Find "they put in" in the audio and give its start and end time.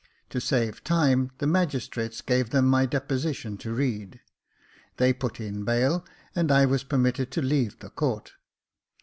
4.97-5.63